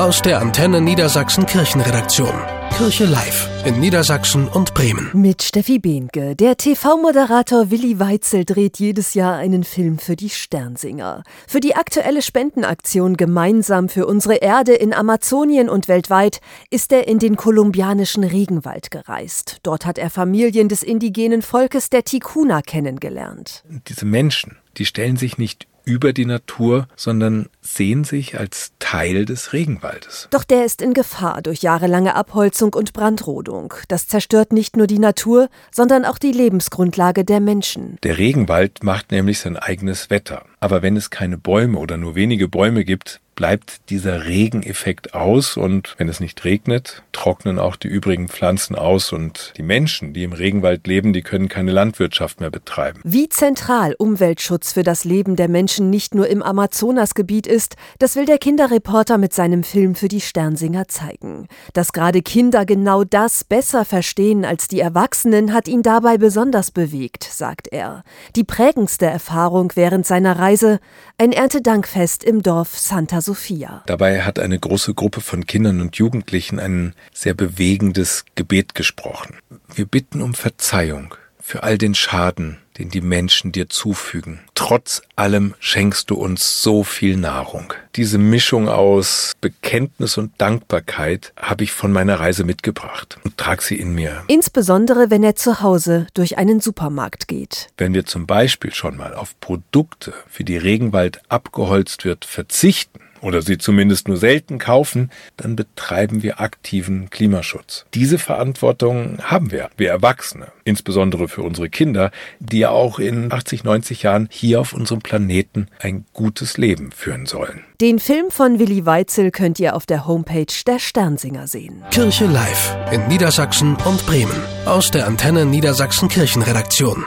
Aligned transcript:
Aus 0.00 0.22
der 0.22 0.40
Antenne 0.40 0.80
Niedersachsen 0.80 1.44
Kirchenredaktion. 1.44 2.32
Kirche 2.74 3.04
Live 3.04 3.50
in 3.66 3.80
Niedersachsen 3.80 4.48
und 4.48 4.72
Bremen. 4.72 5.10
Mit 5.12 5.42
Steffi 5.42 5.78
Behnke. 5.78 6.34
Der 6.34 6.56
TV-Moderator 6.56 7.70
Willi 7.70 8.00
Weitzel 8.00 8.46
dreht 8.46 8.78
jedes 8.78 9.12
Jahr 9.12 9.36
einen 9.36 9.62
Film 9.62 9.98
für 9.98 10.16
die 10.16 10.30
Sternsinger. 10.30 11.22
Für 11.46 11.60
die 11.60 11.76
aktuelle 11.76 12.22
Spendenaktion 12.22 13.18
Gemeinsam 13.18 13.90
für 13.90 14.06
unsere 14.06 14.36
Erde 14.36 14.72
in 14.72 14.94
Amazonien 14.94 15.68
und 15.68 15.86
weltweit 15.86 16.40
ist 16.70 16.92
er 16.92 17.06
in 17.06 17.18
den 17.18 17.36
kolumbianischen 17.36 18.24
Regenwald 18.24 18.90
gereist. 18.90 19.58
Dort 19.64 19.84
hat 19.84 19.98
er 19.98 20.08
Familien 20.08 20.70
des 20.70 20.82
indigenen 20.82 21.42
Volkes 21.42 21.90
der 21.90 22.04
Tikuna 22.04 22.62
kennengelernt. 22.62 23.64
Diese 23.88 24.06
Menschen, 24.06 24.56
die 24.78 24.86
stellen 24.86 25.18
sich 25.18 25.36
nicht 25.36 25.66
über 25.84 26.12
die 26.12 26.26
Natur, 26.26 26.86
sondern 26.96 27.48
sehen 27.60 28.04
sich 28.04 28.38
als 28.38 28.72
Teil 28.78 29.24
des 29.24 29.52
Regenwaldes. 29.52 30.28
Doch 30.30 30.44
der 30.44 30.64
ist 30.64 30.82
in 30.82 30.94
Gefahr 30.94 31.42
durch 31.42 31.62
jahrelange 31.62 32.14
Abholzung 32.14 32.74
und 32.74 32.92
Brandrodung. 32.92 33.74
Das 33.88 34.08
zerstört 34.08 34.52
nicht 34.52 34.76
nur 34.76 34.86
die 34.86 34.98
Natur, 34.98 35.48
sondern 35.70 36.04
auch 36.04 36.18
die 36.18 36.32
Lebensgrundlage 36.32 37.24
der 37.24 37.40
Menschen. 37.40 37.98
Der 38.02 38.18
Regenwald 38.18 38.82
macht 38.82 39.10
nämlich 39.12 39.40
sein 39.40 39.56
eigenes 39.56 40.10
Wetter. 40.10 40.44
Aber 40.60 40.82
wenn 40.82 40.96
es 40.96 41.10
keine 41.10 41.38
Bäume 41.38 41.78
oder 41.78 41.96
nur 41.96 42.14
wenige 42.14 42.48
Bäume 42.48 42.84
gibt, 42.84 43.20
bleibt 43.40 43.88
dieser 43.88 44.26
Regeneffekt 44.26 45.14
aus 45.14 45.56
und 45.56 45.94
wenn 45.96 46.10
es 46.10 46.20
nicht 46.20 46.44
regnet, 46.44 47.02
trocknen 47.12 47.58
auch 47.58 47.76
die 47.76 47.88
übrigen 47.88 48.28
Pflanzen 48.28 48.76
aus 48.76 49.14
und 49.14 49.54
die 49.56 49.62
Menschen, 49.62 50.12
die 50.12 50.24
im 50.24 50.34
Regenwald 50.34 50.86
leben, 50.86 51.14
die 51.14 51.22
können 51.22 51.48
keine 51.48 51.72
Landwirtschaft 51.72 52.40
mehr 52.40 52.50
betreiben. 52.50 53.00
Wie 53.02 53.30
zentral 53.30 53.94
Umweltschutz 53.96 54.74
für 54.74 54.82
das 54.82 55.04
Leben 55.04 55.36
der 55.36 55.48
Menschen 55.48 55.88
nicht 55.88 56.14
nur 56.14 56.28
im 56.28 56.42
Amazonasgebiet 56.42 57.46
ist, 57.46 57.76
das 57.98 58.14
will 58.14 58.26
der 58.26 58.36
Kinderreporter 58.36 59.16
mit 59.16 59.32
seinem 59.32 59.64
Film 59.64 59.94
für 59.94 60.08
die 60.08 60.20
Sternsinger 60.20 60.88
zeigen. 60.88 61.48
Dass 61.72 61.94
gerade 61.94 62.20
Kinder 62.20 62.66
genau 62.66 63.04
das 63.04 63.44
besser 63.44 63.86
verstehen 63.86 64.44
als 64.44 64.68
die 64.68 64.80
Erwachsenen, 64.80 65.54
hat 65.54 65.66
ihn 65.66 65.82
dabei 65.82 66.18
besonders 66.18 66.72
bewegt, 66.72 67.24
sagt 67.24 67.68
er. 67.72 68.04
Die 68.36 68.44
prägendste 68.44 69.06
Erfahrung 69.06 69.72
während 69.76 70.04
seiner 70.04 70.38
Reise 70.38 70.78
ein 71.16 71.32
Erntedankfest 71.32 72.22
im 72.22 72.42
Dorf 72.42 72.78
Santa 72.78 73.22
Sophia. 73.30 73.84
Dabei 73.86 74.22
hat 74.22 74.40
eine 74.40 74.58
große 74.58 74.92
Gruppe 74.92 75.20
von 75.20 75.46
Kindern 75.46 75.80
und 75.80 75.94
Jugendlichen 75.94 76.58
ein 76.58 76.94
sehr 77.14 77.32
bewegendes 77.32 78.24
Gebet 78.34 78.74
gesprochen. 78.74 79.36
Wir 79.72 79.86
bitten 79.86 80.20
um 80.20 80.34
Verzeihung 80.34 81.14
für 81.40 81.62
all 81.62 81.78
den 81.78 81.94
Schaden, 81.94 82.58
den 82.76 82.90
die 82.90 83.00
Menschen 83.00 83.52
dir 83.52 83.68
zufügen. 83.68 84.40
Trotz 84.56 85.02
allem 85.14 85.54
schenkst 85.60 86.10
du 86.10 86.16
uns 86.16 86.60
so 86.60 86.82
viel 86.82 87.16
Nahrung. 87.16 87.72
Diese 87.94 88.18
Mischung 88.18 88.68
aus 88.68 89.32
Bekenntnis 89.40 90.18
und 90.18 90.32
Dankbarkeit 90.38 91.32
habe 91.36 91.62
ich 91.62 91.70
von 91.70 91.92
meiner 91.92 92.18
Reise 92.18 92.42
mitgebracht 92.42 93.18
und 93.22 93.38
trage 93.38 93.62
sie 93.62 93.76
in 93.76 93.94
mir. 93.94 94.24
Insbesondere, 94.26 95.08
wenn 95.10 95.22
er 95.22 95.36
zu 95.36 95.60
Hause 95.60 96.08
durch 96.14 96.36
einen 96.36 96.60
Supermarkt 96.60 97.28
geht. 97.28 97.68
Wenn 97.78 97.94
wir 97.94 98.06
zum 98.06 98.26
Beispiel 98.26 98.74
schon 98.74 98.96
mal 98.96 99.14
auf 99.14 99.38
Produkte, 99.38 100.12
für 100.28 100.42
die 100.42 100.56
Regenwald 100.56 101.20
abgeholzt 101.28 102.04
wird, 102.04 102.24
verzichten, 102.24 103.00
oder 103.20 103.42
sie 103.42 103.58
zumindest 103.58 104.08
nur 104.08 104.16
selten 104.16 104.58
kaufen, 104.58 105.10
dann 105.36 105.56
betreiben 105.56 106.22
wir 106.22 106.40
aktiven 106.40 107.10
Klimaschutz. 107.10 107.86
Diese 107.94 108.18
Verantwortung 108.18 109.18
haben 109.22 109.50
wir, 109.50 109.70
wir 109.76 109.90
Erwachsene, 109.90 110.48
insbesondere 110.64 111.28
für 111.28 111.42
unsere 111.42 111.68
Kinder, 111.68 112.10
die 112.38 112.60
ja 112.60 112.70
auch 112.70 112.98
in 112.98 113.32
80, 113.32 113.64
90 113.64 114.02
Jahren 114.02 114.28
hier 114.30 114.60
auf 114.60 114.72
unserem 114.72 115.00
Planeten 115.00 115.68
ein 115.78 116.04
gutes 116.12 116.58
Leben 116.58 116.92
führen 116.92 117.26
sollen. 117.26 117.64
Den 117.80 117.98
Film 117.98 118.30
von 118.30 118.58
Willi 118.58 118.84
Weitzel 118.84 119.30
könnt 119.30 119.58
ihr 119.58 119.74
auf 119.74 119.86
der 119.86 120.06
Homepage 120.06 120.46
der 120.66 120.78
Sternsinger 120.78 121.46
sehen. 121.46 121.82
Kirche 121.90 122.26
Live 122.26 122.76
in 122.92 123.06
Niedersachsen 123.08 123.76
und 123.76 124.04
Bremen. 124.06 124.40
Aus 124.66 124.90
der 124.90 125.06
Antenne 125.06 125.46
Niedersachsen 125.46 126.08
Kirchenredaktion. 126.08 127.06